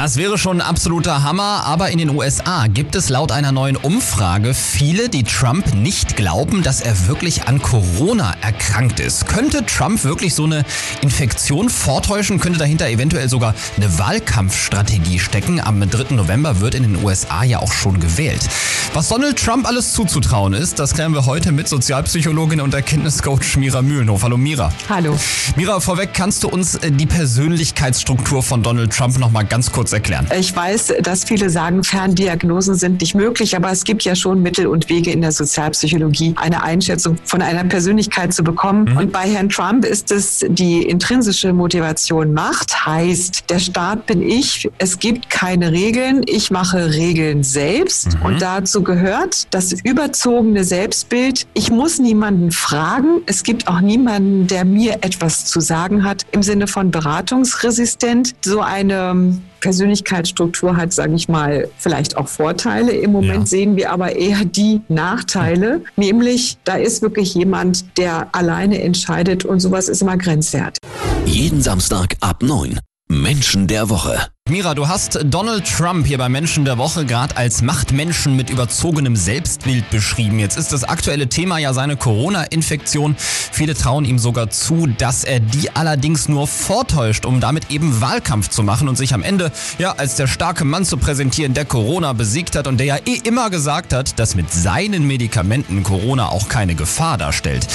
Das 0.00 0.16
wäre 0.16 0.38
schon 0.38 0.60
ein 0.60 0.66
absoluter 0.66 1.24
Hammer, 1.24 1.64
aber 1.64 1.90
in 1.90 1.98
den 1.98 2.10
USA 2.10 2.68
gibt 2.68 2.94
es 2.94 3.08
laut 3.08 3.32
einer 3.32 3.50
neuen 3.50 3.74
Umfrage 3.74 4.54
viele, 4.54 5.08
die 5.08 5.24
Trump 5.24 5.74
nicht 5.74 6.14
glauben, 6.14 6.62
dass 6.62 6.80
er 6.80 7.08
wirklich 7.08 7.48
an 7.48 7.60
Corona 7.60 8.32
erkrankt 8.40 9.00
ist. 9.00 9.26
Könnte 9.26 9.66
Trump 9.66 10.04
wirklich 10.04 10.36
so 10.36 10.44
eine 10.44 10.64
Infektion 11.00 11.68
vortäuschen? 11.68 12.38
Könnte 12.38 12.60
dahinter 12.60 12.88
eventuell 12.88 13.28
sogar 13.28 13.56
eine 13.76 13.98
Wahlkampfstrategie 13.98 15.18
stecken? 15.18 15.60
Am 15.60 15.80
3. 15.80 16.14
November 16.14 16.60
wird 16.60 16.76
in 16.76 16.84
den 16.84 17.04
USA 17.04 17.42
ja 17.42 17.58
auch 17.58 17.72
schon 17.72 17.98
gewählt. 17.98 18.48
Was 18.94 19.08
Donald 19.08 19.36
Trump 19.36 19.66
alles 19.66 19.94
zuzutrauen 19.94 20.54
ist, 20.54 20.78
das 20.78 20.94
klären 20.94 21.12
wir 21.12 21.26
heute 21.26 21.50
mit 21.50 21.68
Sozialpsychologin 21.68 22.60
und 22.60 22.72
Erkenntniscoach 22.72 23.56
Mira 23.56 23.82
Mühlenhof. 23.82 24.22
Hallo 24.22 24.36
Mira. 24.36 24.72
Hallo. 24.88 25.18
Mira, 25.56 25.80
vorweg 25.80 26.14
kannst 26.14 26.44
du 26.44 26.48
uns 26.48 26.76
äh, 26.76 26.92
die 26.92 27.06
Persönlichkeitsstruktur 27.06 28.44
von 28.44 28.62
Donald 28.62 28.96
Trump 28.96 29.18
noch 29.18 29.32
mal 29.32 29.42
ganz 29.42 29.72
kurz 29.72 29.87
erklären? 29.92 30.26
Ich 30.38 30.54
weiß, 30.54 30.94
dass 31.00 31.24
viele 31.24 31.50
sagen, 31.50 31.84
Ferndiagnosen 31.84 32.74
sind 32.74 33.00
nicht 33.00 33.14
möglich, 33.14 33.56
aber 33.56 33.70
es 33.70 33.84
gibt 33.84 34.02
ja 34.02 34.14
schon 34.14 34.42
Mittel 34.42 34.66
und 34.66 34.88
Wege 34.88 35.10
in 35.10 35.20
der 35.20 35.32
Sozialpsychologie, 35.32 36.34
eine 36.36 36.62
Einschätzung 36.62 37.16
von 37.24 37.42
einer 37.42 37.64
Persönlichkeit 37.64 38.32
zu 38.32 38.42
bekommen. 38.42 38.84
Mhm. 38.90 38.96
Und 38.96 39.12
bei 39.12 39.28
Herrn 39.28 39.48
Trump 39.48 39.84
ist 39.84 40.10
es 40.10 40.44
die 40.48 40.82
intrinsische 40.82 41.52
Motivation 41.52 42.32
Macht, 42.32 42.86
heißt, 42.86 43.44
der 43.50 43.58
Staat 43.58 44.06
bin 44.06 44.22
ich, 44.22 44.68
es 44.78 44.98
gibt 44.98 45.30
keine 45.30 45.72
Regeln, 45.72 46.22
ich 46.26 46.50
mache 46.50 46.92
Regeln 46.92 47.42
selbst. 47.42 48.18
Mhm. 48.18 48.26
Und 48.26 48.42
dazu 48.42 48.82
gehört 48.82 49.46
das 49.50 49.72
überzogene 49.72 50.64
Selbstbild, 50.64 51.46
ich 51.54 51.70
muss 51.70 51.98
niemanden 51.98 52.50
fragen, 52.50 53.22
es 53.26 53.42
gibt 53.42 53.68
auch 53.68 53.80
niemanden, 53.80 54.46
der 54.46 54.64
mir 54.64 54.98
etwas 55.02 55.46
zu 55.46 55.60
sagen 55.60 56.04
hat, 56.04 56.26
im 56.32 56.42
Sinne 56.42 56.66
von 56.66 56.90
beratungsresistent. 56.90 58.34
So 58.44 58.60
eine 58.60 59.38
Persönlichkeitsstruktur 59.60 60.76
hat, 60.76 60.92
sage 60.92 61.14
ich 61.14 61.28
mal, 61.28 61.68
vielleicht 61.78 62.16
auch 62.16 62.28
Vorteile. 62.28 62.92
Im 62.92 63.12
Moment 63.12 63.40
ja. 63.40 63.46
sehen 63.46 63.76
wir 63.76 63.92
aber 63.92 64.16
eher 64.16 64.44
die 64.44 64.80
Nachteile, 64.88 65.82
nämlich 65.96 66.58
da 66.64 66.76
ist 66.76 67.02
wirklich 67.02 67.34
jemand, 67.34 67.98
der 67.98 68.28
alleine 68.34 68.82
entscheidet 68.82 69.44
und 69.44 69.60
sowas 69.60 69.88
ist 69.88 70.02
immer 70.02 70.16
grenzwert. 70.16 70.78
Jeden 71.24 71.62
Samstag 71.62 72.16
ab 72.20 72.42
9. 72.42 72.78
Menschen 73.10 73.66
der 73.66 73.88
Woche. 73.88 74.28
Mira, 74.50 74.74
du 74.74 74.86
hast 74.86 75.18
Donald 75.24 75.66
Trump 75.66 76.06
hier 76.06 76.18
bei 76.18 76.28
Menschen 76.28 76.66
der 76.66 76.76
Woche 76.76 77.06
gerade 77.06 77.36
als 77.36 77.62
Machtmenschen 77.62 78.36
mit 78.36 78.50
überzogenem 78.50 79.16
Selbstbild 79.16 79.88
beschrieben. 79.90 80.38
Jetzt 80.38 80.58
ist 80.58 80.72
das 80.72 80.84
aktuelle 80.84 81.28
Thema 81.28 81.58
ja 81.58 81.72
seine 81.72 81.96
Corona-Infektion. 81.96 83.16
Viele 83.18 83.74
trauen 83.74 84.04
ihm 84.04 84.18
sogar 84.18 84.50
zu, 84.50 84.86
dass 84.86 85.24
er 85.24 85.40
die 85.40 85.74
allerdings 85.74 86.28
nur 86.28 86.46
vortäuscht, 86.46 87.24
um 87.24 87.40
damit 87.40 87.70
eben 87.70 88.00
Wahlkampf 88.02 88.48
zu 88.48 88.62
machen 88.62 88.88
und 88.88 88.96
sich 88.96 89.14
am 89.14 89.22
Ende 89.22 89.52
ja 89.78 89.92
als 89.92 90.16
der 90.16 90.26
starke 90.26 90.66
Mann 90.66 90.84
zu 90.84 90.98
präsentieren, 90.98 91.54
der 91.54 91.64
Corona 91.64 92.12
besiegt 92.12 92.56
hat 92.56 92.66
und 92.66 92.78
der 92.78 92.86
ja 92.86 92.96
eh 93.06 93.20
immer 93.24 93.48
gesagt 93.48 93.94
hat, 93.94 94.18
dass 94.18 94.34
mit 94.34 94.52
seinen 94.52 95.06
Medikamenten 95.06 95.82
Corona 95.82 96.28
auch 96.28 96.48
keine 96.48 96.74
Gefahr 96.74 97.16
darstellt. 97.16 97.66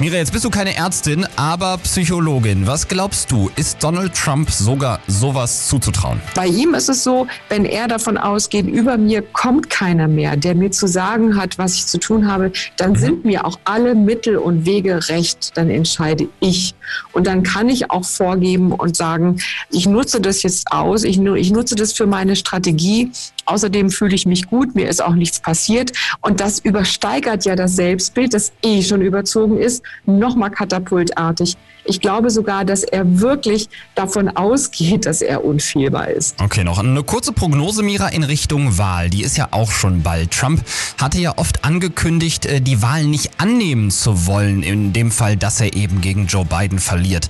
Mira, 0.00 0.16
jetzt 0.16 0.32
bist 0.32 0.46
du 0.46 0.48
keine 0.48 0.74
Ärztin, 0.74 1.26
aber 1.36 1.76
Psychologin. 1.76 2.66
Was 2.66 2.88
glaubst 2.88 3.30
du, 3.30 3.50
ist 3.56 3.84
Donald 3.84 4.14
Trump 4.14 4.50
sogar 4.50 4.98
sowas 5.06 5.68
zuzutrauen? 5.68 6.22
Bei 6.34 6.46
ihm 6.46 6.72
ist 6.72 6.88
es 6.88 7.04
so, 7.04 7.26
wenn 7.50 7.66
er 7.66 7.86
davon 7.86 8.16
ausgeht, 8.16 8.66
über 8.66 8.96
mir 8.96 9.20
kommt 9.20 9.68
keiner 9.68 10.08
mehr, 10.08 10.38
der 10.38 10.54
mir 10.54 10.70
zu 10.70 10.86
sagen 10.86 11.36
hat, 11.36 11.58
was 11.58 11.74
ich 11.74 11.86
zu 11.86 11.98
tun 11.98 12.32
habe, 12.32 12.50
dann 12.78 12.92
mhm. 12.92 12.96
sind 12.96 13.24
mir 13.26 13.44
auch 13.44 13.58
alle 13.64 13.94
Mittel 13.94 14.38
und 14.38 14.64
Wege 14.64 15.06
recht, 15.10 15.54
dann 15.58 15.68
entscheide 15.68 16.28
ich. 16.40 16.74
Und 17.12 17.26
dann 17.26 17.42
kann 17.42 17.68
ich 17.68 17.90
auch 17.90 18.06
vorgeben 18.06 18.72
und 18.72 18.96
sagen, 18.96 19.38
ich 19.70 19.86
nutze 19.86 20.22
das 20.22 20.42
jetzt 20.42 20.72
aus, 20.72 21.04
ich, 21.04 21.20
ich 21.20 21.50
nutze 21.50 21.74
das 21.74 21.92
für 21.92 22.06
meine 22.06 22.36
Strategie. 22.36 23.12
Außerdem 23.46 23.90
fühle 23.90 24.14
ich 24.14 24.26
mich 24.26 24.46
gut, 24.46 24.74
mir 24.74 24.88
ist 24.88 25.02
auch 25.02 25.14
nichts 25.14 25.40
passiert. 25.40 25.92
Und 26.20 26.40
das 26.40 26.58
übersteigert 26.60 27.44
ja 27.44 27.56
das 27.56 27.76
Selbstbild, 27.76 28.34
das 28.34 28.52
eh 28.62 28.82
schon 28.82 29.02
überzogen 29.02 29.58
ist, 29.58 29.82
nochmal 30.06 30.50
katapultartig. 30.50 31.56
Ich 31.84 32.00
glaube 32.00 32.30
sogar, 32.30 32.64
dass 32.64 32.84
er 32.84 33.20
wirklich 33.20 33.68
davon 33.94 34.28
ausgeht, 34.28 35.06
dass 35.06 35.22
er 35.22 35.44
unfehlbar 35.44 36.08
ist. 36.08 36.40
Okay, 36.40 36.62
noch 36.62 36.78
eine 36.78 37.02
kurze 37.02 37.32
Prognose, 37.32 37.82
Mira, 37.82 38.08
in 38.08 38.22
Richtung 38.22 38.78
Wahl. 38.78 39.10
Die 39.10 39.22
ist 39.22 39.36
ja 39.36 39.48
auch 39.50 39.70
schon 39.70 40.02
bald. 40.02 40.30
Trump 40.30 40.62
hatte 41.00 41.18
ja 41.18 41.36
oft 41.36 41.64
angekündigt, 41.64 42.46
äh, 42.46 42.60
die 42.60 42.82
Wahl 42.82 43.04
nicht 43.04 43.30
annehmen 43.38 43.90
zu 43.90 44.26
wollen, 44.26 44.62
in 44.62 44.92
dem 44.92 45.10
Fall, 45.10 45.36
dass 45.36 45.60
er 45.60 45.74
eben 45.74 46.00
gegen 46.00 46.26
Joe 46.26 46.44
Biden 46.44 46.78
verliert. 46.78 47.28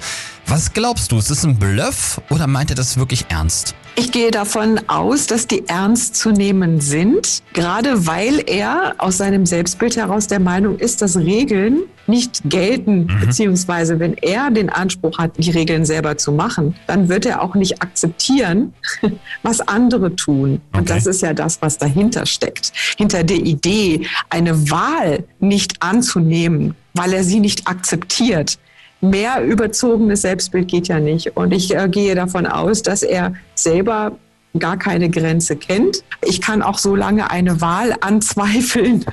Was 0.50 0.72
glaubst 0.72 1.12
du, 1.12 1.19
ist 1.19 1.31
es 1.31 1.44
ein 1.44 1.56
Bluff 1.56 2.21
oder 2.28 2.49
meint 2.49 2.71
er 2.71 2.75
das 2.75 2.97
wirklich 2.97 3.27
ernst? 3.28 3.77
Ich 3.94 4.11
gehe 4.11 4.33
davon 4.33 4.81
aus, 4.88 5.28
dass 5.28 5.47
die 5.47 5.69
ernst 5.69 6.16
zu 6.16 6.33
nehmen 6.33 6.81
sind, 6.81 7.44
gerade 7.53 8.09
weil 8.09 8.43
er 8.49 8.97
aus 8.99 9.19
seinem 9.19 9.47
Selbstbild 9.47 9.94
heraus 9.94 10.27
der 10.27 10.41
Meinung 10.41 10.77
ist, 10.77 11.03
dass 11.03 11.16
Regeln 11.16 11.83
nicht 12.09 12.41
gelten, 12.47 13.03
mhm. 13.03 13.21
beziehungsweise 13.21 14.00
wenn 14.00 14.15
er 14.15 14.50
den 14.50 14.71
Anspruch 14.71 15.19
hat, 15.19 15.38
die 15.38 15.53
Regeln 15.53 15.84
selber 15.84 16.19
zu 16.19 16.33
machen, 16.33 16.75
dann 16.88 17.09
wird 17.09 17.27
er 17.27 17.43
auch 17.43 17.55
nicht 17.55 17.81
akzeptieren, 17.81 18.75
was 19.44 19.61
andere 19.61 20.17
tun. 20.17 20.61
Okay. 20.72 20.81
Und 20.81 20.91
das 20.91 21.06
ist 21.06 21.22
ja 21.22 21.32
das, 21.32 21.62
was 21.62 21.78
dahinter 21.78 22.27
steckt. 22.27 22.72
Hinter 22.99 23.22
der 23.22 23.37
Idee, 23.37 24.05
eine 24.31 24.69
Wahl 24.69 25.22
nicht 25.38 25.81
anzunehmen, 25.81 26.75
weil 26.94 27.12
er 27.12 27.22
sie 27.22 27.38
nicht 27.38 27.69
akzeptiert, 27.69 28.59
mehr 29.00 29.43
überzogenes 29.43 30.22
Selbstbild 30.22 30.69
geht 30.69 30.88
ja 30.88 31.00
nicht. 31.00 31.37
Und 31.37 31.53
ich 31.53 31.75
äh, 31.75 31.88
gehe 31.88 32.15
davon 32.15 32.47
aus, 32.47 32.83
dass 32.83 33.03
er 33.03 33.34
selber 33.55 34.12
gar 34.59 34.77
keine 34.77 35.09
Grenze 35.11 35.56
kennt. 35.56 36.03
Ich 36.22 36.41
kann 36.41 36.62
auch 36.62 36.78
so 36.78 36.97
lange 36.97 37.31
eine 37.31 37.61
Wahl 37.61 37.94
anzweifeln, 38.00 39.05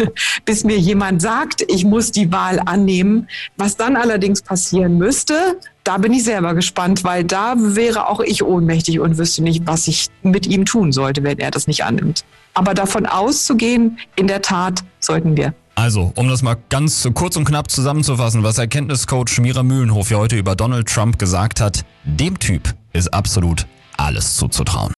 bis 0.45 0.63
mir 0.63 0.77
jemand 0.77 1.21
sagt, 1.21 1.63
ich 1.67 1.85
muss 1.85 2.11
die 2.11 2.31
Wahl 2.31 2.59
annehmen. 2.65 3.27
Was 3.55 3.77
dann 3.77 3.95
allerdings 3.95 4.41
passieren 4.41 4.97
müsste, 4.97 5.59
da 5.83 5.97
bin 5.97 6.11
ich 6.11 6.23
selber 6.23 6.53
gespannt, 6.53 7.03
weil 7.03 7.23
da 7.23 7.53
wäre 7.57 8.07
auch 8.07 8.19
ich 8.19 8.43
ohnmächtig 8.43 8.99
und 8.99 9.17
wüsste 9.17 9.43
nicht, 9.43 9.65
was 9.65 9.87
ich 9.87 10.07
mit 10.23 10.47
ihm 10.47 10.65
tun 10.65 10.91
sollte, 10.91 11.23
wenn 11.23 11.39
er 11.39 11.51
das 11.51 11.67
nicht 11.67 11.83
annimmt. 11.83 12.25
Aber 12.53 12.73
davon 12.73 13.05
auszugehen, 13.05 13.99
in 14.15 14.27
der 14.27 14.41
Tat 14.41 14.83
sollten 14.99 15.37
wir. 15.37 15.53
Also, 15.77 16.11
um 16.15 16.27
das 16.27 16.41
mal 16.41 16.57
ganz 16.69 17.07
kurz 17.13 17.35
und 17.35 17.45
knapp 17.45 17.69
zusammenzufassen, 17.69 18.41
was 18.41 18.57
Erkenntniscoach 18.57 19.37
Mira 19.39 19.61
Mühlenhof 19.61 20.07
hier 20.07 20.17
heute 20.17 20.35
über 20.35 20.55
Donald 20.55 20.87
Trump 20.87 21.19
gesagt 21.19 21.61
hat, 21.61 21.85
dem 22.03 22.39
Typ 22.39 22.73
ist 22.93 23.13
absolut 23.13 23.67
alles 23.95 24.37
zuzutrauen. 24.37 24.95